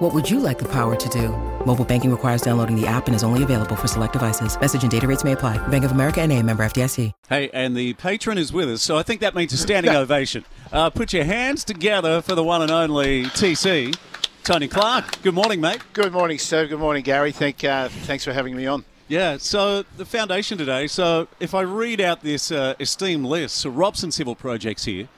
[0.00, 1.28] What would you like the power to do?
[1.66, 4.58] Mobile banking requires downloading the app and is only available for select devices.
[4.58, 5.58] Message and data rates may apply.
[5.68, 7.12] Bank of America and a member FDIC.
[7.28, 10.46] Hey, and the patron is with us, so I think that means a standing ovation.
[10.72, 13.94] Uh, put your hands together for the one and only TC.
[14.42, 15.82] Tony Clarke, good morning, mate.
[15.92, 16.66] Good morning, sir.
[16.66, 17.30] Good morning, Gary.
[17.30, 18.86] Thank, uh, thanks for having me on.
[19.06, 20.86] Yeah, so the foundation today.
[20.86, 25.08] So if I read out this uh, esteemed list, so Robson Civil Projects here,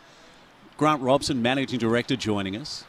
[0.77, 2.85] Grant Robson, Managing Director, joining us.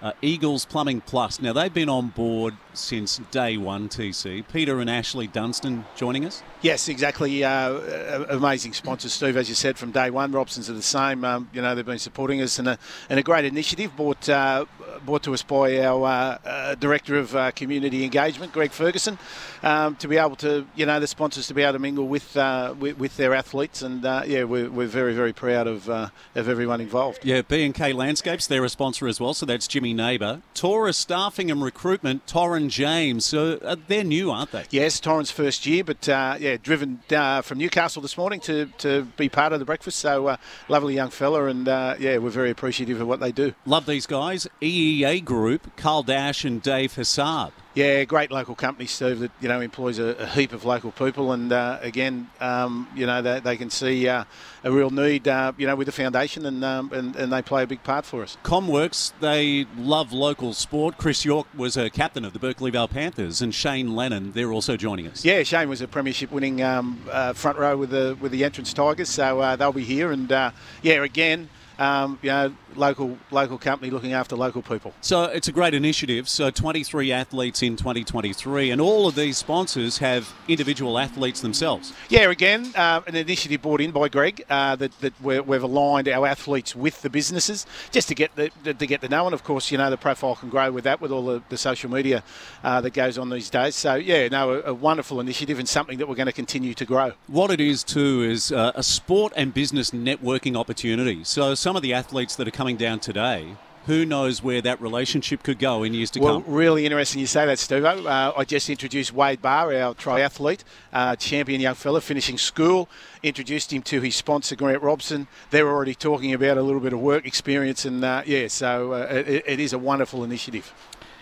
[0.00, 1.40] Uh, Eagles Plumbing Plus.
[1.40, 4.44] Now, they've been on board since day one, TC.
[4.52, 6.42] Peter and Ashley Dunstan joining us.
[6.62, 7.42] Yes, exactly.
[7.42, 10.30] Uh, amazing sponsors, Steve, as you said, from day one.
[10.30, 11.24] Robson's are the same.
[11.24, 12.78] Um, you know, they've been supporting us and a,
[13.10, 14.66] and a great initiative brought, uh,
[15.04, 19.18] brought to us by our uh, uh Director of uh, Community Engagement, Greg Ferguson,
[19.62, 22.36] um, to be able to, you know, the sponsors to be able to mingle with
[22.36, 23.82] uh, with, with, their athletes.
[23.82, 27.24] And yeah, we're, we're very, very proud of, of everyone involved.
[27.24, 29.34] Yeah, B&K Landscapes, they're a sponsor as well.
[29.34, 30.42] So that's Jimmy Neighbour.
[30.54, 33.24] Taurus Staffing and Recruitment, Torren James.
[33.24, 33.56] So
[33.88, 34.64] they're new, aren't they?
[34.70, 39.04] Yes, Torren's first year, but yeah, yeah, driven uh, from Newcastle this morning to, to
[39.16, 39.98] be part of the breakfast.
[39.98, 40.36] So uh,
[40.68, 43.54] lovely young fella, and uh, yeah, we're very appreciative of what they do.
[43.66, 44.46] Love these guys.
[44.60, 47.52] EEA Group, Carl Dash and Dave Hassab.
[47.78, 51.30] Yeah, great local company, Steve, that you know employs a, a heap of local people,
[51.30, 54.24] and uh, again, um, you know they, they can see uh,
[54.64, 57.62] a real need, uh, you know, with the foundation, and, um, and and they play
[57.62, 58.36] a big part for us.
[58.42, 60.98] Comworks, they love local sport.
[60.98, 64.76] Chris York was a captain of the Berkeley Vale Panthers, and Shane Lennon, they're also
[64.76, 65.24] joining us.
[65.24, 69.08] Yeah, Shane was a premiership-winning um, uh, front row with the with the Entrance Tigers,
[69.08, 70.50] so uh, they'll be here, and uh,
[70.82, 71.48] yeah, again
[71.78, 74.92] um, you know, local local company looking after local people.
[75.00, 76.28] So it's a great initiative.
[76.28, 81.92] So 23 athletes in 2023, and all of these sponsors have individual athletes themselves.
[82.08, 86.08] Yeah, again, uh, an initiative brought in by Greg uh, that, that we have aligned
[86.08, 89.26] our athletes with the businesses just to get the, to get to know.
[89.26, 91.58] And of course, you know, the profile can grow with that with all the, the
[91.58, 92.22] social media
[92.64, 93.74] uh, that goes on these days.
[93.74, 96.84] So yeah, no, a, a, wonderful initiative and something that we're going to continue to
[96.84, 97.12] grow.
[97.26, 101.24] What it is too is uh, a sport and business networking opportunity.
[101.24, 105.42] So some of the athletes that are coming down today who knows where that relationship
[105.42, 106.44] could go in years to well, come.
[106.46, 107.84] Well, really interesting you say that, Steve.
[107.84, 110.64] Uh, I just introduced Wade Barr, our triathlete,
[110.94, 112.88] uh, champion young fella, finishing school.
[113.22, 115.26] Introduced him to his sponsor, Grant Robson.
[115.50, 119.22] They're already talking about a little bit of work experience, and uh, yeah, so uh,
[119.26, 120.72] it, it is a wonderful initiative.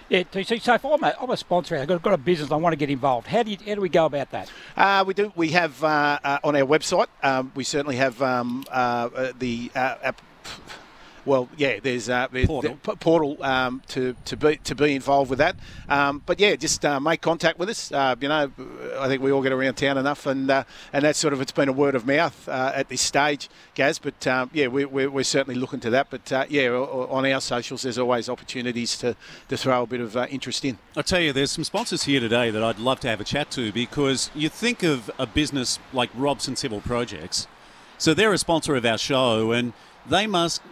[0.08, 2.72] Yeah, so if I'm a, I'm a sponsor, I've got, got, a business, I want
[2.72, 3.26] to get involved.
[3.26, 4.52] How do you, how do we go about that?
[4.76, 5.32] Uh, we do.
[5.34, 7.08] We have uh, uh, on our website.
[7.24, 10.22] Um, we certainly have um, uh, uh, the app
[11.26, 15.28] well, yeah, there's, uh, there's portal, the portal um, to, to be to be involved
[15.28, 15.56] with that.
[15.88, 17.90] Um, but yeah, just uh, make contact with us.
[17.90, 18.50] Uh, you know,
[18.98, 21.52] I think we all get around town enough, and uh, and that's sort of it's
[21.52, 23.98] been a word of mouth uh, at this stage, Gaz.
[23.98, 26.08] But um, yeah, we, we're, we're certainly looking to that.
[26.10, 29.16] But uh, yeah, on our socials, there's always opportunities to,
[29.48, 30.78] to throw a bit of interest in.
[30.96, 33.50] I tell you, there's some sponsors here today that I'd love to have a chat
[33.52, 37.48] to because you think of a business like Robson Civil Projects.
[37.98, 39.72] So they're a sponsor of our show, and
[40.08, 40.62] they must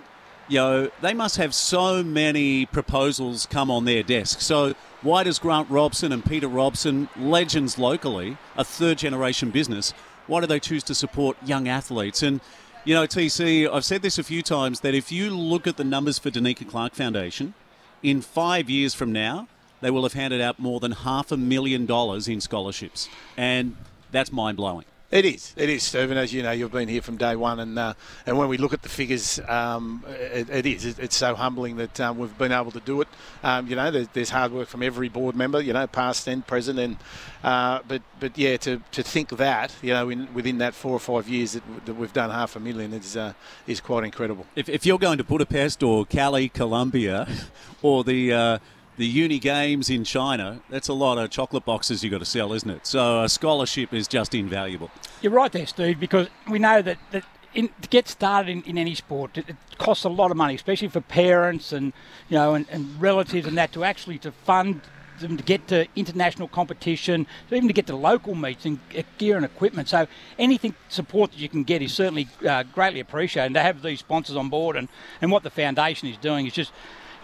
[0.48, 4.42] you know, they must have so many proposals come on their desk.
[4.42, 9.92] So why does Grant Robson and Peter Robson, legends locally, a third generation business,
[10.26, 12.22] why do they choose to support young athletes?
[12.22, 12.40] And
[12.84, 15.84] you know, TC, I've said this a few times that if you look at the
[15.84, 17.54] numbers for Donnica Clarke Foundation,
[18.02, 19.48] in five years from now,
[19.80, 23.08] they will have handed out more than half a million dollars in scholarships.
[23.38, 23.76] And
[24.10, 24.84] that's mind blowing.
[25.14, 25.54] It is.
[25.56, 26.18] It is, Stephen.
[26.18, 27.94] As you know, you've been here from day one, and uh,
[28.26, 30.98] and when we look at the figures, um, it, it is.
[30.98, 33.06] it's so humbling that um, we've been able to do it.
[33.44, 35.60] Um, you know, there's, there's, hard work from every board member.
[35.60, 36.96] You know, past and present, and
[37.44, 40.98] uh, but but yeah, to, to think that you know in, within that four or
[40.98, 43.34] five years that, that we've done half a million is uh,
[43.68, 44.46] is quite incredible.
[44.56, 47.28] If, if you're going to Budapest or Cali, Colombia,
[47.82, 48.58] or the uh,
[48.96, 52.52] the uni games in China, that's a lot of chocolate boxes you've got to sell,
[52.52, 52.86] isn't it?
[52.86, 54.90] So a scholarship is just invaluable.
[55.20, 57.24] You're right there, Steve, because we know that, that
[57.54, 60.54] in, to get started in, in any sport, it, it, costs a lot of money,
[60.54, 61.92] especially for parents and
[62.28, 64.80] you know and, and relatives and that to actually to fund
[65.20, 68.78] them to get to international competition, even to get to local meets and
[69.18, 69.88] gear and equipment.
[69.88, 70.06] So
[70.38, 73.46] anything support that you can get is certainly uh, greatly appreciated.
[73.46, 74.88] And to have these sponsors on board and,
[75.20, 76.72] and what the foundation is doing is just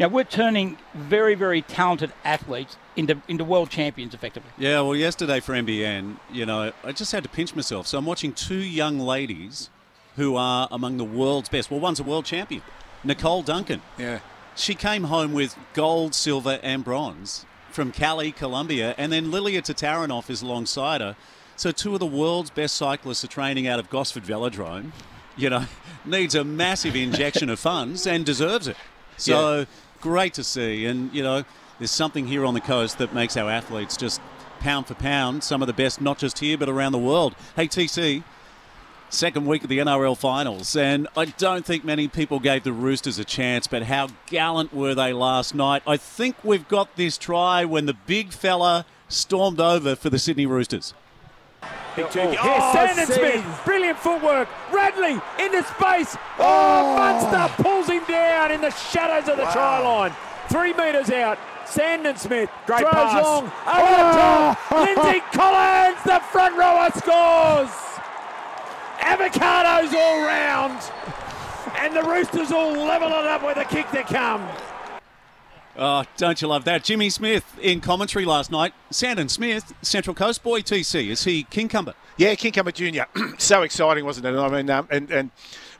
[0.00, 4.50] you know, we're turning very, very talented athletes into into world champions effectively.
[4.56, 7.87] Yeah, well, yesterday for MBN, you know, I just had to pinch myself.
[7.87, 9.69] So I'm watching two young ladies
[10.17, 11.70] who are among the world's best.
[11.70, 12.62] Well, one's a world champion,
[13.05, 13.82] Nicole Duncan.
[13.99, 14.20] Yeah.
[14.56, 20.31] She came home with gold, silver, and bronze from Cali, Colombia, and then Lilia Tatarinov
[20.31, 21.14] is alongside her.
[21.56, 24.93] So two of the world's best cyclists are training out of Gosford Velodrome.
[25.37, 25.67] You know,
[26.06, 28.79] needs a massive injection of funds and deserves it.
[29.19, 29.64] So yeah.
[30.00, 30.87] Great to see.
[30.87, 31.44] And, you know,
[31.79, 34.20] there's something here on the coast that makes our athletes just
[34.61, 37.35] pound for pound some of the best, not just here, but around the world.
[37.56, 38.23] Hey, TC,
[39.08, 43.19] second week of the NRL finals, and I don't think many people gave the Roosters
[43.19, 45.82] a chance, but how gallant were they last night?
[45.87, 50.47] I think we've got this try when the big fella stormed over for the Sydney
[50.47, 50.94] Roosters.
[51.96, 53.60] Big oh, Here's oh, Sandon Smith.
[53.64, 54.48] Brilliant footwork.
[54.72, 56.16] Radley into space.
[56.38, 59.52] Oh, oh, Munster pulls him down in the shadows of the wow.
[59.52, 60.12] try line.
[60.48, 61.38] Three metres out.
[61.66, 63.24] Sandon Smith Great throws pass.
[63.24, 63.96] long over oh.
[63.96, 64.70] the top.
[64.72, 67.70] Lindsay Collins, the front rower scores.
[68.98, 70.80] Avocados all round.
[71.76, 74.46] And the Roosters all level it up with a kick to come.
[75.76, 76.84] Oh, don't you love that?
[76.84, 78.75] Jimmy Smith in commentary last night.
[78.90, 81.08] Sandon Smith, Central Coast boy TC.
[81.08, 81.94] Is he Kincumber?
[82.17, 83.06] Yeah, Kincumber Junior.
[83.38, 84.34] so exciting, wasn't it?
[84.34, 85.31] I mean, um, and, and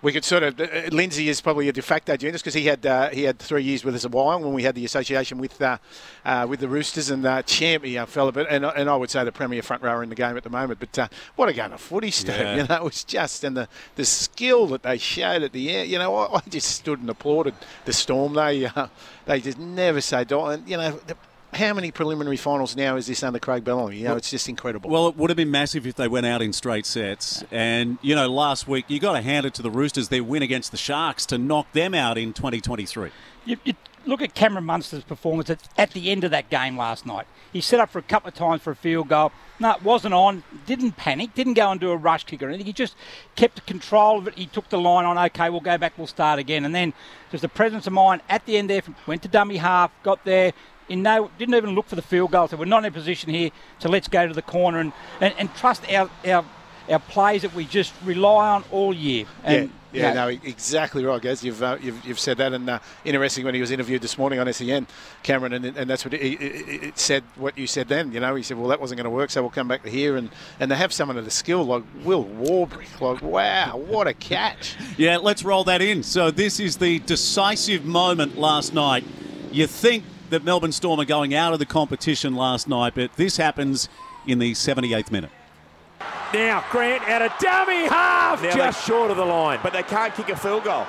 [0.03, 2.85] we could sort of uh, Lindsay is probably a de facto junior because he had
[2.87, 5.61] uh, he had three years with us a while when we had the association with
[5.61, 5.79] uh,
[6.25, 9.25] uh, with the Roosters and uh, champ young fella, but and, and I would say
[9.25, 10.81] the premier front rower in the game at the moment.
[10.81, 12.37] But uh, what a game of footy, Steve!
[12.37, 12.57] Yeah.
[12.57, 15.91] You know, it was just and the the skill that they showed at the end.
[15.91, 17.55] You know, I, I just stood and applauded
[17.85, 18.35] the Storm.
[18.35, 18.89] They uh,
[19.27, 20.55] they just never say die.
[20.55, 20.93] And you know.
[21.07, 21.17] The,
[21.53, 23.99] how many preliminary finals now is this under Craig Bellamy?
[23.99, 24.89] You know, well, it's just incredible.
[24.91, 27.45] Well, it would have been massive if they went out in straight sets.
[27.51, 30.43] And, you know, last week, you got to hand it to the Roosters, their win
[30.43, 33.11] against the Sharks, to knock them out in 2023.
[33.45, 33.75] You, you
[34.07, 37.27] look at Cameron Munster's performance at, at, the end of that game last night.
[37.53, 39.33] He set up for a couple of times for a field goal.
[39.59, 40.45] No, it wasn't on.
[40.67, 41.35] Didn't panic.
[41.35, 42.67] Didn't go and do a rush kick or anything.
[42.67, 42.95] He just
[43.35, 44.35] kept control of it.
[44.39, 45.19] He took the line on.
[45.19, 45.99] Okay, we'll go back.
[45.99, 46.65] We'll start again.
[46.65, 46.95] And then
[47.31, 48.83] just the presence of mind at the end there.
[49.07, 49.91] Went to dummy half.
[50.03, 50.53] Got there
[50.91, 52.49] in no didn't even look for the field goal.
[52.49, 55.33] So we're not in a position here, so let's go to the corner and, and,
[55.39, 56.45] and trust our, our
[56.91, 59.25] our plays that we just rely on all year.
[59.45, 61.43] And, yeah, yeah, no, exactly right, guys.
[61.43, 64.39] You've, uh, you've you've said that, and uh, interesting when he was interviewed this morning
[64.39, 64.87] on SEN,
[65.25, 67.25] Cameron, and, and that's what he, it said.
[67.35, 69.43] What you said then, you know, he said, well, that wasn't going to work, so
[69.43, 72.25] we'll come back to here, and and they have someone of the skill like Will
[72.25, 73.01] Warbrick.
[73.01, 74.77] Like, wow, what a catch!
[74.97, 76.05] yeah, let's roll that in.
[76.05, 79.05] So this is the decisive moment last night.
[79.51, 83.37] You think that Melbourne Storm are going out of the competition last night, but this
[83.37, 83.89] happens
[84.27, 85.31] in the 78th minute.
[86.33, 89.59] Now Grant out of dummy half, now just short of the line.
[89.63, 90.87] But they can't kick a field goal.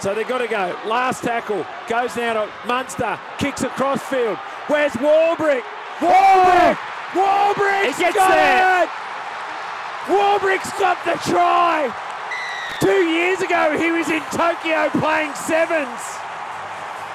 [0.00, 0.76] So they've got to go.
[0.86, 4.36] Last tackle goes now to Munster, kicks across field.
[4.66, 5.62] Where's Warbrick?
[5.98, 6.74] Warbrick!
[6.74, 7.54] Oh!
[7.54, 7.94] Warbrick!
[7.94, 8.84] He gets got there.
[8.84, 8.90] it!
[10.10, 11.94] Warbrick's got the try.
[12.80, 16.00] Two years ago, he was in Tokyo playing sevens.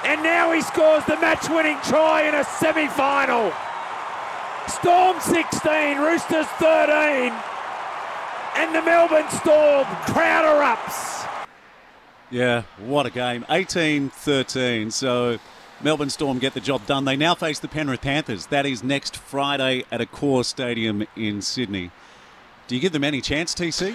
[0.08, 3.52] And now he scores the match winning try in a semi final.
[4.66, 7.30] Storm 16, Roosters 13.
[8.56, 11.28] And the Melbourne Storm crowd erupts.
[12.30, 13.44] Yeah, what a game.
[13.50, 14.90] 18 13.
[14.92, 15.38] So
[15.82, 17.04] Melbourne Storm get the job done.
[17.04, 18.46] They now face the Penrith Panthers.
[18.46, 21.90] That is next Friday at Accor Stadium in Sydney.
[22.66, 23.94] Do you give them any chance, TC?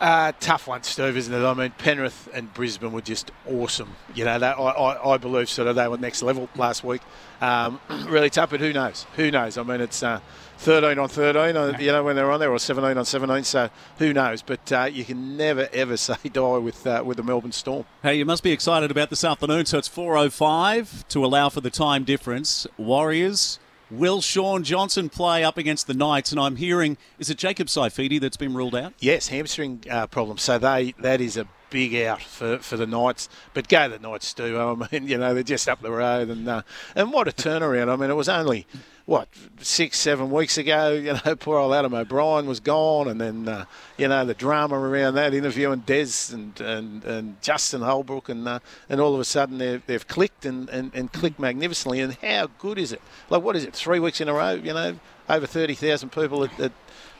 [0.00, 1.44] Uh, tough one, Steve, isn't it?
[1.44, 3.96] I mean, Penrith and Brisbane were just awesome.
[4.14, 7.02] You know, that, I, I, I, believe sort of they were next level last week.
[7.40, 9.06] Um, really tough, but who knows?
[9.16, 9.58] Who knows?
[9.58, 10.20] I mean, it's uh,
[10.58, 13.70] 13 on 13, uh, you know, when they're on there, or 17 on 17, so
[13.98, 14.40] who knows?
[14.40, 17.84] But uh, you can never, ever say die with uh, with the Melbourne Storm.
[18.02, 19.66] Hey, you must be excited about this afternoon.
[19.66, 22.68] So it's 4.05 to allow for the time difference.
[22.76, 23.58] Warriors
[23.90, 26.30] Will Shaun Johnson play up against the Knights?
[26.30, 28.92] And I'm hearing, is it Jacob Saifiti that's been ruled out?
[28.98, 30.38] Yes, hamstring uh, problem.
[30.38, 33.28] So they that is a big out for, for the Knights.
[33.54, 34.58] But go the Knights, too.
[34.58, 36.28] I mean, you know, they're just up the road.
[36.28, 36.62] And, uh,
[36.94, 37.92] and what a turnaround.
[37.92, 38.66] I mean, it was only
[39.08, 39.26] what
[39.60, 40.92] six, seven weeks ago.
[41.08, 43.64] You know, poor old Adam O'Brien was gone, and then uh,
[43.96, 48.46] you know the drama around that interview and Des and and, and Justin Holbrook, and
[48.46, 48.58] uh,
[48.90, 52.00] and all of a sudden they've, they've clicked and, and, and clicked magnificently.
[52.00, 53.00] And how good is it?
[53.30, 53.74] Like what is it?
[53.74, 54.52] Three weeks in a row.
[54.52, 54.98] You know,
[55.30, 56.72] over thirty thousand people at, at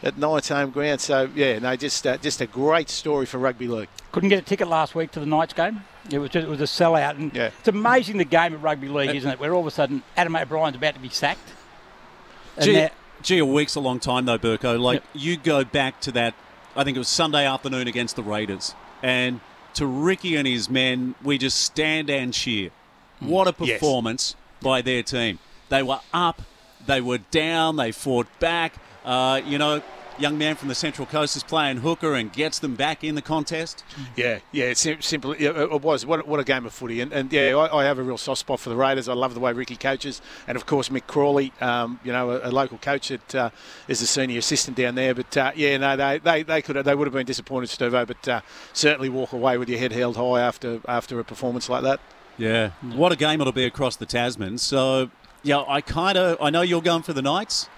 [0.03, 1.01] at Knights home ground.
[1.01, 3.89] So yeah, no, just uh, just a great story for rugby league.
[4.13, 5.83] Couldn't get a ticket last week to the Knights game.
[6.11, 7.51] It was just, it was a sellout, and yeah.
[7.59, 9.41] it's amazing the game of rugby league, isn't it?
[9.41, 11.53] Where all of a sudden Adam O'Brien's about to be sacked.
[12.61, 12.89] Gee,
[13.23, 14.81] gee, a week's a long time though, Burko.
[14.81, 15.05] Like yep.
[15.15, 16.35] you go back to that,
[16.75, 19.41] I think it was Sunday afternoon against the Raiders, and
[19.75, 22.71] to Ricky and his men, we just stand and cheer.
[23.21, 24.63] What a performance yes.
[24.63, 25.39] by their team.
[25.69, 26.43] They were up,
[26.87, 28.75] they were down, they fought back.
[29.05, 29.83] Uh, you know,
[30.19, 33.23] young man from the Central Coast is playing hooker and gets them back in the
[33.23, 33.85] contest.
[34.17, 37.57] Yeah, yeah, it's simply it was what, what a game of footy, and, and yeah,
[37.57, 39.09] I, I, have a real soft spot for the Raiders.
[39.09, 42.49] I love the way Ricky coaches, and of course Mick Crawley, um, you know, a,
[42.49, 43.51] a, local coach that uh,
[43.87, 45.15] is a senior assistant down there.
[45.15, 48.29] But uh, yeah, no, they, they, they could they would have been disappointed, Stuvo, but
[48.29, 48.41] uh,
[48.73, 52.01] certainly walk away with your head held high after after a performance like that.
[52.37, 54.59] Yeah, what a game it'll be across the Tasman.
[54.59, 55.11] So
[55.43, 57.69] yeah, I kind of I know you're going for the Knights.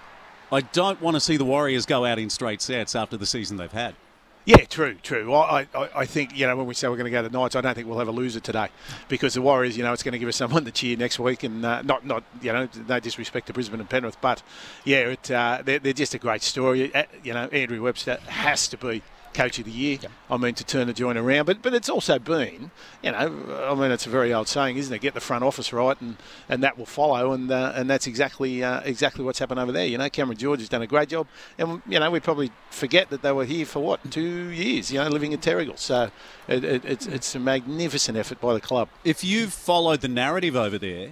[0.51, 3.57] I don't want to see the Warriors go out in straight sets after the season
[3.57, 3.95] they've had.
[4.43, 5.31] Yeah, true, true.
[5.35, 7.55] I, I, I think, you know, when we say we're going to go to Knights,
[7.55, 8.69] I don't think we'll have a loser today
[9.07, 11.43] because the Warriors, you know, it's going to give us someone to cheer next week.
[11.43, 14.41] And uh, not, not, you know, no disrespect to Brisbane and Penrith, but
[14.83, 16.91] yeah, it, uh, they're, they're just a great story.
[17.23, 19.97] You know, Andrew Webster has to be coach of the year.
[20.01, 20.11] Yep.
[20.29, 21.45] I mean, to turn the joint around.
[21.45, 22.71] But but it's also been,
[23.01, 24.99] you know, I mean, it's a very old saying, isn't it?
[24.99, 26.17] Get the front office right, and,
[26.49, 27.31] and that will follow.
[27.31, 29.85] And uh, and that's exactly uh, exactly what's happened over there.
[29.85, 33.09] You know, Cameron George has done a great job, and you know, we probably forget
[33.09, 34.91] that they were here for what two years.
[34.91, 35.77] You know, living in Terrigal.
[35.77, 36.11] So
[36.47, 38.89] it, it, it's it's a magnificent effort by the club.
[39.03, 41.11] If you've followed the narrative over there,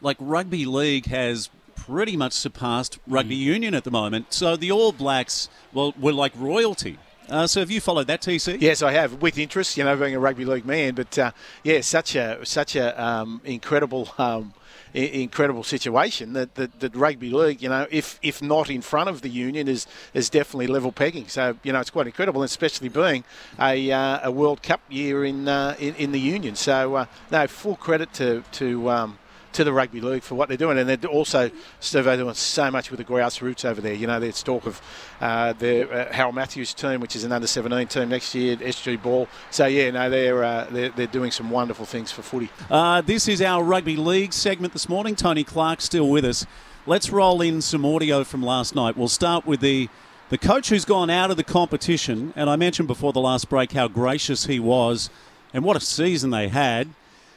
[0.00, 3.42] like rugby league has pretty much surpassed rugby mm.
[3.42, 4.32] union at the moment.
[4.32, 6.98] So the All Blacks, well, were like royalty
[7.28, 8.60] uh, so have you followed that, TC?
[8.60, 9.76] Yes, I have, with interest.
[9.76, 11.32] You know, being a rugby league man, but uh,
[11.62, 14.08] yeah, such a such a um, incredible.
[14.18, 14.54] Um,
[14.94, 19.20] incredible situation that, that, that rugby league, you know, if if not in front of
[19.20, 21.28] the union, is is definitely level pegging.
[21.28, 23.24] So you know, it's quite incredible, especially being
[23.60, 26.56] a, uh, a World Cup year in, uh, in, in the union.
[26.56, 29.18] So uh, no, full credit to to um,
[29.58, 31.50] to the rugby league for what they're doing, and they're also
[31.80, 33.92] Steve doing so much with the grassroots roots over there.
[33.92, 34.80] You know, there's talk of
[35.20, 39.02] uh, the uh, Harold Matthews team, which is an under 17 team next year, SG
[39.02, 39.26] Ball.
[39.50, 42.50] So yeah, no, they're uh, they're, they're doing some wonderful things for footy.
[42.70, 45.16] Uh, this is our rugby league segment this morning.
[45.16, 46.46] Tony Clarke still with us.
[46.86, 48.96] Let's roll in some audio from last night.
[48.96, 49.88] We'll start with the
[50.28, 53.72] the coach who's gone out of the competition, and I mentioned before the last break
[53.72, 55.10] how gracious he was,
[55.52, 56.90] and what a season they had.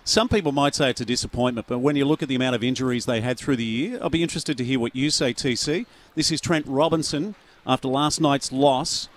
[0.04, 2.64] Some people might say it's a disappointment, but when you look at the amount of
[2.64, 5.86] injuries they had through the year, I'll be interested to hear what you say, TC.
[6.16, 7.36] This is Trent Robinson
[7.68, 9.10] after last night's loss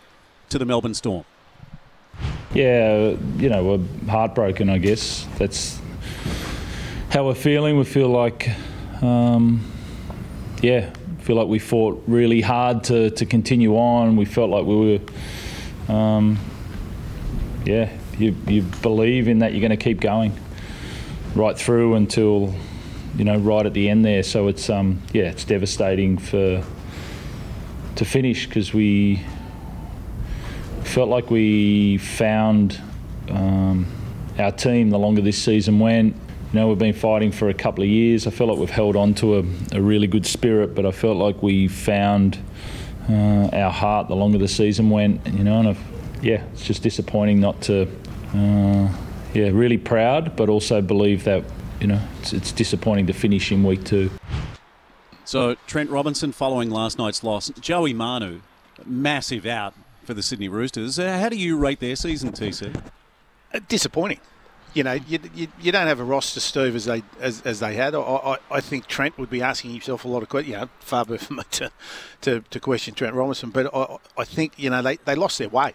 [0.50, 1.24] to the Melbourne Storm.
[2.52, 5.26] Yeah, you know, we're heartbroken, I guess.
[5.38, 5.80] That's
[7.08, 7.78] how we're feeling.
[7.78, 8.50] We feel like,
[9.02, 9.64] um,
[10.60, 14.16] yeah, feel like we fought really hard to, to continue on.
[14.16, 14.98] We felt like we
[15.88, 16.38] were, um,
[17.64, 20.38] yeah, you, you believe in that you're going to keep going
[21.34, 22.54] right through until
[23.16, 24.22] you know right at the end there.
[24.22, 26.64] So it's um, yeah, it's devastating for
[27.96, 29.22] to finish because we
[30.82, 32.80] felt like we found
[33.28, 33.86] um,
[34.38, 36.14] our team the longer this season went.
[36.52, 38.26] You know, we've been fighting for a couple of years.
[38.26, 41.16] I felt like we've held on to a, a really good spirit, but I felt
[41.16, 42.38] like we found
[43.08, 45.26] uh, our heart the longer the season went.
[45.26, 45.80] You know, and I've,
[46.22, 47.88] yeah, it's just disappointing not to.
[48.34, 48.88] Uh,
[49.34, 51.44] yeah, really proud, but also believe that
[51.80, 54.10] you know it's, it's disappointing to finish in week two.
[55.24, 58.40] So Trent Robinson, following last night's loss, Joey Manu,
[58.84, 59.74] massive out
[60.04, 60.98] for the Sydney Roosters.
[60.98, 62.74] Uh, how do you rate their season, TC?
[63.52, 64.20] Uh, disappointing.
[64.74, 67.74] You know, you, you, you, don't have a roster, Steve, as they as, as they
[67.74, 67.94] had.
[67.94, 70.52] I, I, I, think Trent would be asking himself a lot of questions.
[70.52, 71.70] You know, far be from me to,
[72.22, 75.48] to, to question Trent Robinson, but I, I think you know they, they lost their
[75.48, 75.74] way.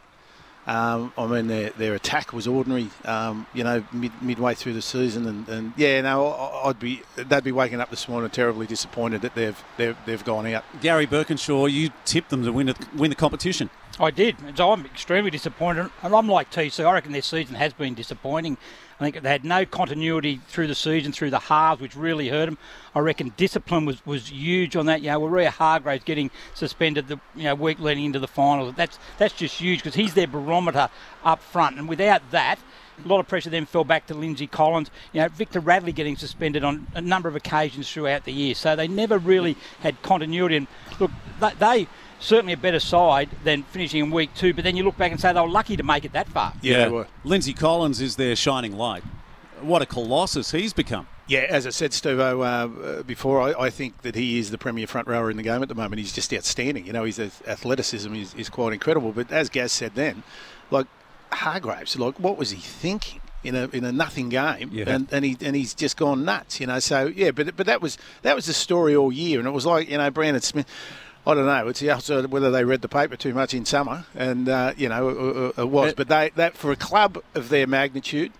[0.69, 4.83] Um, I mean, their, their attack was ordinary, um, you know, mid, midway through the
[4.83, 6.31] season, and, and yeah, no,
[6.63, 10.45] I'd be they'd be waking up this morning terribly disappointed that they've they've, they've gone
[10.45, 10.63] out.
[10.79, 13.71] Gary Birkinshaw, you tipped them to win win the competition.
[14.01, 16.85] I did, so I'm extremely disappointed, and I'm like TC.
[16.85, 18.57] I reckon their season has been disappointing.
[18.97, 22.45] I think they had no continuity through the season, through the halves, which really hurt
[22.45, 22.57] them.
[22.95, 25.01] I reckon discipline was, was huge on that.
[25.01, 28.73] You know, Waerea Hargreaves getting suspended the you know week leading into the finals.
[28.75, 30.89] That's that's just huge because he's their barometer
[31.25, 32.59] up front, and without that.
[33.05, 34.91] A lot of pressure then fell back to Lindsay Collins.
[35.13, 38.53] You know, Victor Radley getting suspended on a number of occasions throughout the year.
[38.55, 40.57] So they never really had continuity.
[40.57, 40.67] And
[40.99, 41.11] look,
[41.59, 41.87] they
[42.19, 44.53] certainly a better side than finishing in week two.
[44.53, 46.53] But then you look back and say they were lucky to make it that far.
[46.61, 47.03] Yeah, yeah.
[47.23, 49.03] Lindsay Collins is their shining light.
[49.61, 51.07] What a colossus he's become.
[51.27, 54.87] Yeah, as I said, Steve, uh, before, I, I, think that he is the premier
[54.87, 55.99] front rower in the game at the moment.
[55.99, 56.87] He's just outstanding.
[56.87, 59.11] You know, his athleticism is, is quite incredible.
[59.11, 60.23] But as Gaz said then,
[60.71, 60.87] like
[61.31, 63.21] Hargreaves, like what was he thinking?
[63.41, 64.89] in a in a nothing game, yeah.
[64.89, 66.79] and and he and he's just gone nuts, you know.
[66.79, 69.65] So yeah, but but that was that was the story all year, and it was
[69.65, 70.65] like you know Brandon Smith.
[71.29, 71.67] I don't know.
[71.67, 75.09] It's also whether they read the paper too much in summer, and uh, you know
[75.09, 75.93] it, it was.
[75.93, 78.31] But they that for a club of their magnitude,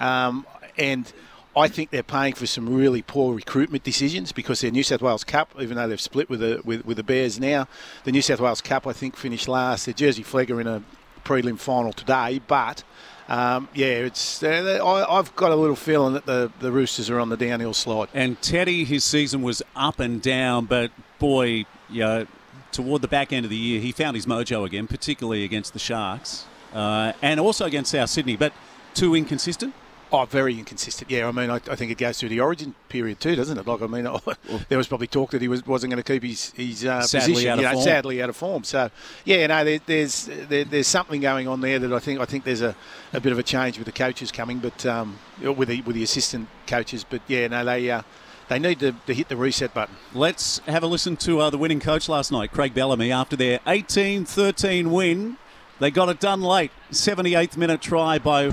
[0.00, 0.46] um,
[0.78, 1.12] and
[1.56, 5.24] I think they're paying for some really poor recruitment decisions because their New South Wales
[5.24, 7.68] Cup, even though they've split with the with, with the Bears now,
[8.04, 9.84] the New South Wales Cup I think finished last.
[9.84, 10.82] Their Jersey Flegg are in a
[11.24, 12.82] prelim final today, but
[13.28, 14.42] um, yeah, it's.
[14.42, 17.74] Uh, I, have got a little feeling that the, the Roosters are on the downhill
[17.74, 18.08] slide.
[18.14, 22.26] And Teddy, his season was up and down, but boy, you know,
[22.72, 25.78] toward the back end of the year, he found his mojo again, particularly against the
[25.78, 28.36] Sharks uh, and also against South Sydney.
[28.36, 28.52] But
[28.94, 29.74] too inconsistent.
[30.10, 31.10] Oh, very inconsistent.
[31.10, 33.66] Yeah, I mean, I, I, think it goes through the origin period too, doesn't it?
[33.66, 34.08] Like, I mean,
[34.70, 37.50] there was probably talk that he was wasn't going to keep his his uh, position.
[37.50, 38.64] Out you know, sadly out of form.
[38.64, 38.90] So,
[39.26, 42.44] yeah, no, there, there's there, there's something going on there that I think I think
[42.44, 42.74] there's a,
[43.12, 46.02] a bit of a change with the coaches coming, but um, with the with the
[46.02, 47.04] assistant coaches.
[47.04, 47.90] But yeah, no, they.
[47.90, 48.02] Uh,
[48.48, 49.96] they need to, to, hit the reset button.
[50.14, 53.60] Let's have a listen to uh, the winning coach last night, Craig Bellamy, after their
[53.66, 55.36] 18 13 win.
[55.80, 56.72] They got it done late.
[56.90, 58.46] 78th minute try by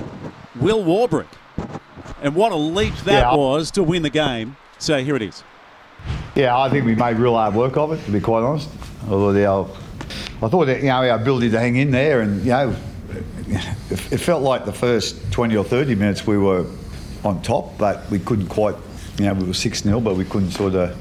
[0.56, 1.28] Will Warbrick.
[2.22, 3.36] And what a leap that yeah.
[3.36, 4.58] was to win the game.
[4.78, 5.44] So here it is.
[6.36, 8.70] Yeah, I think we made real hard work of it, to be quite honest.
[9.10, 9.70] Although
[10.42, 12.76] I thought that, you know, our ability to hang in there and, you know,
[13.48, 16.66] it felt like the first 20 or 30 minutes we were
[17.24, 18.76] on top, but we couldn't quite,
[19.24, 20.98] know, we were 6 0, but we couldn't sort of,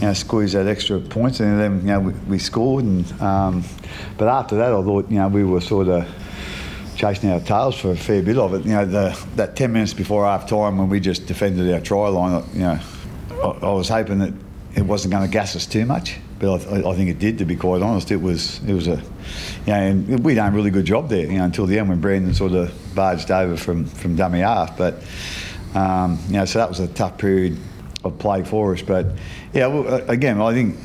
[0.00, 1.40] you know, squeeze that extra points.
[1.40, 2.84] And then, you know, we, we scored.
[2.84, 3.64] And, um,
[4.16, 6.08] but after that, I thought, you know, we were sort of,
[6.96, 8.64] chasing our tails for a fair bit of it.
[8.64, 12.08] You know, the, that 10 minutes before half time when we just defended our try
[12.08, 12.80] line, you know,
[13.30, 14.32] I, I was hoping that
[14.74, 17.38] it wasn't going to gas us too much, but I, I, think it did.
[17.38, 18.96] To be quite honest, it was it was a,
[19.66, 21.26] you know, and we done a really good job there.
[21.26, 24.76] You know, until the end when Brandon sort of barged over from from dummy half,
[24.76, 25.02] but
[25.76, 27.58] um, you know, so that was a tough period
[28.02, 28.80] of play for us.
[28.80, 29.06] But
[29.52, 30.76] yeah, well, again, I think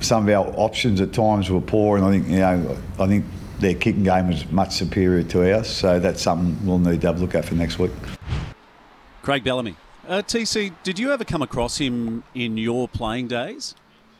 [0.00, 3.24] some of our options at times were poor, and I think you know, I think
[3.60, 7.18] their kicking game was much superior to ours, so that's something we'll need to have
[7.18, 7.92] a look at for next week.
[9.22, 9.76] Craig Bellamy.
[10.08, 13.76] Uh, TC, did you ever come across him in your playing days?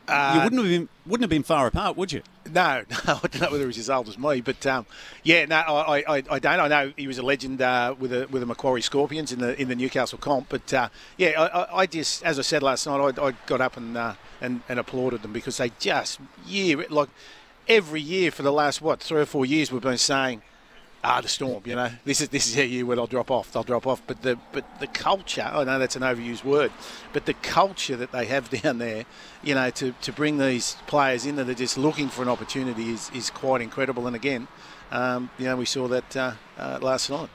[0.07, 2.21] Uh, you wouldn't have been wouldn't have been far apart, would you?
[2.53, 4.85] No, no, I don't know whether he's as old as me, but um,
[5.23, 6.59] yeah, no, I, I, I, don't.
[6.59, 9.59] I know he was a legend uh, with the with the Macquarie Scorpions in the
[9.59, 13.17] in the Newcastle comp, but uh, yeah, I, I, just as I said last night,
[13.17, 17.09] I, I got up and, uh, and and applauded them because they just year like
[17.67, 20.41] every year for the last what three or four years we've been saying,
[21.03, 21.63] ah, the storm.
[21.65, 23.51] You know, this is this is a year where they'll drop off.
[23.51, 24.01] They'll drop off.
[24.05, 25.49] But the but the culture.
[25.51, 26.71] I know that's an overused word,
[27.13, 29.05] but the culture that they have down there,
[29.43, 32.91] you know, to, to bring these players in that are just looking for an opportunity
[32.91, 34.07] is, is quite incredible.
[34.07, 34.47] And again,
[34.91, 37.29] um, you know, we saw that uh, uh, last night.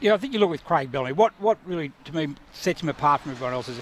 [0.00, 1.12] Yeah, I think you look with Craig Bellamy.
[1.12, 3.80] What what really to me sets him apart from everyone else is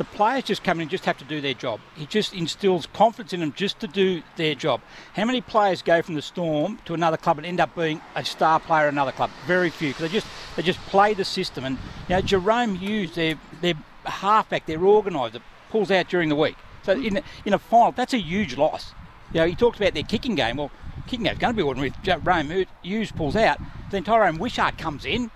[0.00, 1.78] the players just come in and just have to do their job.
[1.94, 4.80] He just instills confidence in them just to do their job.
[5.14, 8.24] How many players go from the Storm to another club and end up being a
[8.24, 9.28] star player at another club?
[9.46, 11.66] Very few because they just they just play the system.
[11.66, 11.76] And
[12.08, 13.74] you know, Jahrome Hughes, their their
[14.06, 16.56] halfback, their organiser, pulls out during the week.
[16.82, 18.94] So in in a final, that's a huge loss.
[19.34, 20.56] You know, he talks about their kicking game.
[20.56, 20.70] Well,
[21.08, 21.88] kicking game's going to be ordinary.
[21.88, 23.58] If Jahrome Hughes pulls out,
[23.90, 25.30] then Tyrone Wishart comes in,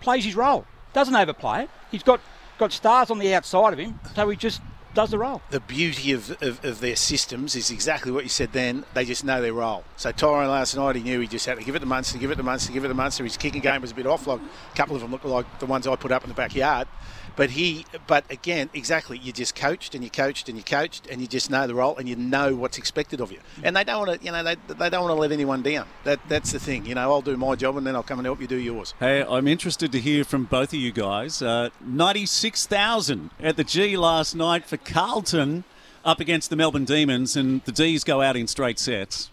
[0.00, 1.70] plays his role, doesn't overplay it.
[1.90, 2.20] He's got
[2.58, 4.60] got stars on the outside of him, so he just
[4.94, 5.42] does the role.
[5.50, 8.84] The beauty of, of, of, their systems is exactly what you said then.
[8.94, 9.84] They just know their role.
[9.96, 12.30] So Tyrone last night, he knew he just had to give it to Munster, give
[12.30, 13.24] it to Munster, give it to Munster.
[13.24, 14.26] His kicking game was a bit off.
[14.26, 16.88] Like a couple of them looked like the ones I put up in the backyard.
[17.36, 19.18] But he, but again, exactly.
[19.18, 21.96] You just coached and you coached and you coached and you just know the role
[21.96, 23.40] and you know what's expected of you.
[23.62, 25.86] And they don't want to, you know, they, they don't want to let anyone down.
[26.04, 26.86] That that's the thing.
[26.86, 28.94] You know, I'll do my job and then I'll come and help you do yours.
[29.00, 31.42] Hey, I'm interested to hear from both of you guys.
[31.42, 35.64] Uh, Ninety-six thousand at the G last night for Carlton
[36.04, 39.30] up against the Melbourne Demons, and the D's go out in straight sets.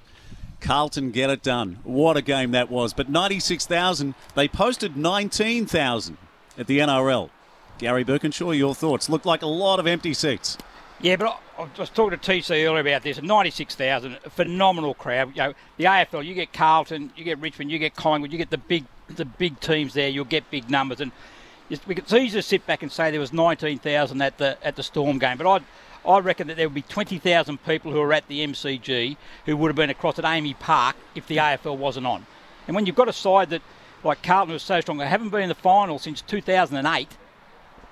[0.61, 1.79] Carlton get it done.
[1.83, 2.93] What a game that was.
[2.93, 6.17] But 96,000, they posted 19,000
[6.57, 7.29] at the NRL.
[7.77, 9.09] Gary Birkinshaw, your thoughts?
[9.09, 10.57] Looked like a lot of empty seats.
[11.01, 13.19] Yeah, but I, was talking to TC earlier about this.
[13.19, 15.35] 96,000, phenomenal crowd.
[15.35, 18.51] You know, the AFL, you get Carlton, you get Richmond, you get Collingwood, you get
[18.51, 18.85] the big
[19.15, 20.07] the big teams there.
[20.07, 21.11] You'll get big numbers, and
[21.71, 25.19] it's, easy to sit back and say there was 19,000 at the at the Storm
[25.19, 25.63] game, but I.
[26.03, 29.67] I reckon that there would be 20,000 people who are at the MCG who would
[29.67, 32.25] have been across at AAMI Park if the AFL wasn't on.
[32.65, 33.61] And when you've got a side that,
[34.03, 37.07] like Carlton, was so strong, they haven't been in the final since 2008,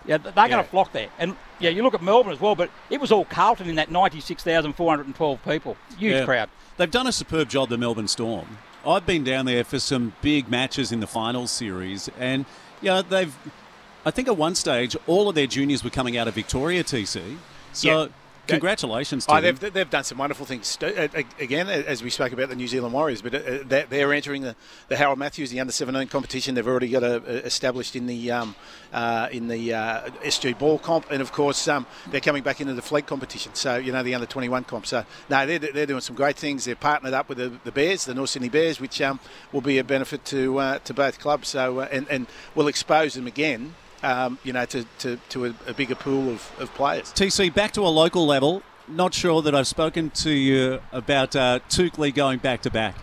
[0.06, 0.48] yeah, they're yeah.
[0.48, 1.10] going to flock there.
[1.20, 3.92] And yeah, you look at Melbourne as well, but it was all Carlton in that
[3.92, 5.78] 96,412 people.
[5.98, 6.26] Huge yeah.
[6.26, 6.50] crowd.
[6.78, 8.58] They've done a superb job, the Melbourne Storm.
[8.88, 12.46] I've been down there for some big matches in the finals series, and
[12.82, 13.36] yeah, they've.
[14.06, 17.38] I think at one stage all of their juniors were coming out of Victoria TC,
[17.74, 17.88] so.
[17.88, 18.08] Yeah.
[18.48, 19.72] congratulations oh, to they've, them.
[19.74, 20.78] they've done some wonderful things.
[20.82, 21.08] Uh,
[21.40, 24.56] Again, as we spoke about the New Zealand Warriors, but uh, they're, entering the,
[24.88, 26.56] the Harold Matthews, the under 17 competition.
[26.56, 28.56] They've already got a, established in the um,
[28.92, 32.74] uh, in the uh, SG ball comp, and of course um, they're coming back into
[32.74, 33.54] the Flegg competition.
[33.54, 34.88] So you know the under 21 comp.
[34.88, 36.66] So no, they're, they're doing some great things.
[36.66, 39.20] They're partnered up with the, the Bears, the North Sydney Bears, which um,
[39.52, 41.50] will be a benefit to uh, to both clubs.
[41.50, 45.54] So uh, and and will expose them again um, you know, to, to, to a,
[45.68, 47.12] a, bigger pool of, of players.
[47.14, 48.64] TC, back to a local level.
[48.88, 52.96] Not sure that I've spoken to you about uh, Toukley going back to back.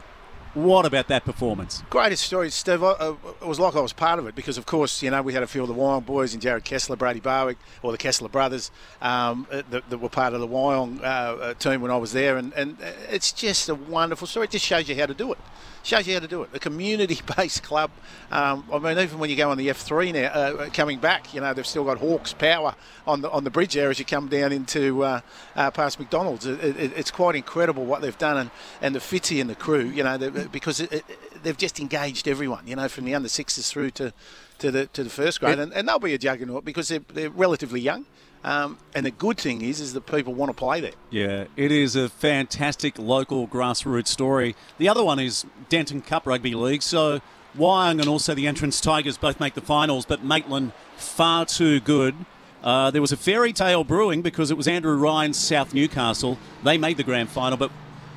[0.57, 1.83] What about that performance?
[1.91, 2.83] Greatest story, Steve.
[2.83, 5.35] I, it was like I was part of it because, of course, you know, we
[5.35, 8.31] had a few of the Wyong boys and Jared Kessler, Brady Barwick, or the Kessler
[8.31, 8.71] brothers
[9.03, 12.39] um, that, that, were part of the Wyong uh, team when I was there.
[12.39, 12.79] And, and
[13.11, 14.45] it's just a wonderful story.
[14.45, 15.39] It just shows you how to do it
[15.87, 16.51] shows you how to do it.
[16.53, 17.91] A community-based club.
[18.31, 21.41] Um, I mean, even when you go on the F3 now, uh, coming back, you
[21.41, 22.75] know they've still got Hawks power
[23.07, 25.21] on the on the bridge there as you come down into uh,
[25.55, 26.45] uh, past McDonald's.
[26.45, 28.51] It, it, it's quite incredible what they've done, and,
[28.83, 30.19] and the Fitzy and the crew, you know,
[30.53, 31.05] because it,
[31.43, 34.13] they've just engaged everyone, you know, from the under sixes through to
[34.59, 37.31] to the to the first grade, and, and they'll be a juggernaut because they're, they're
[37.31, 38.07] relatively young.
[38.45, 40.93] Um, and the good thing is, is that people want to play there.
[41.11, 44.55] Yeah, it is a fantastic local grassroots story.
[44.79, 46.83] The other one is Denton Cup Rugby League.
[46.83, 47.21] So
[47.59, 52.15] Wyong and also the Entrance Tigers both make the finals, but Maitland far too good.
[52.63, 56.39] Uh, there was a fairy tale brewing because it was Andrew Ryan's South Newcastle.
[56.63, 57.71] They made the grand final, but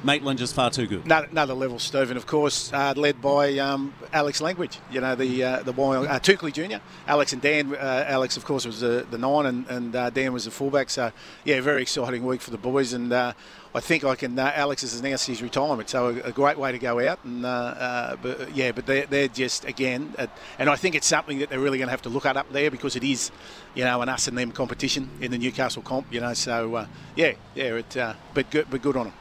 [0.04, 1.06] Maitland just far too good.
[1.12, 5.64] Another level, Stephen, of course, uh, led by um, Alex Langridge, you know, the uh,
[5.64, 6.78] the boy, uh, Toukley Jr.
[7.08, 7.76] Alex and Dan.
[7.76, 10.90] Uh, Alex, of course, was the, the nine, and, and uh, Dan was the fullback.
[10.90, 11.12] So,
[11.44, 12.94] yeah, very exciting week for the boys.
[12.94, 13.34] And uh,
[13.76, 14.40] I think I can.
[14.40, 17.20] Uh, Alex has announced his retirement, so a, a great way to go out.
[17.26, 20.16] And but yeah, but they're, they're just again,
[20.58, 22.52] and I think it's something that they're really going to have to look at up
[22.54, 23.32] there because it is,
[23.76, 26.08] you know, an us and them competition in the Newcastle comp.
[26.10, 27.98] You know, so yeah, yeah, it,
[28.34, 29.14] but good, but good on them.